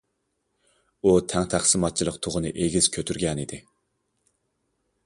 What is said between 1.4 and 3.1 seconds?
تەقسىماتچىلىق تۇغىنى ئېگىز